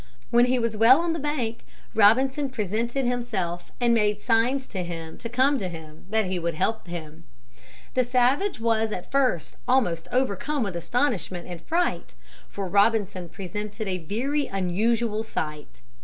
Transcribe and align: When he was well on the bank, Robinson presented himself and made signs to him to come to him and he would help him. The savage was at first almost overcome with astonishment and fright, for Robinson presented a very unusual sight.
When 0.31 0.45
he 0.45 0.57
was 0.57 0.75
well 0.75 0.99
on 1.01 1.13
the 1.13 1.19
bank, 1.19 1.63
Robinson 1.93 2.49
presented 2.49 3.05
himself 3.05 3.71
and 3.79 3.93
made 3.93 4.19
signs 4.19 4.67
to 4.69 4.81
him 4.83 5.15
to 5.19 5.29
come 5.29 5.59
to 5.59 5.69
him 5.69 6.07
and 6.11 6.25
he 6.25 6.39
would 6.39 6.55
help 6.55 6.87
him. 6.87 7.25
The 7.93 8.03
savage 8.03 8.59
was 8.59 8.91
at 8.91 9.11
first 9.11 9.57
almost 9.67 10.07
overcome 10.11 10.63
with 10.63 10.75
astonishment 10.75 11.47
and 11.47 11.61
fright, 11.61 12.15
for 12.47 12.67
Robinson 12.67 13.29
presented 13.29 13.87
a 13.87 13.99
very 13.99 14.47
unusual 14.47 15.21
sight. 15.21 15.83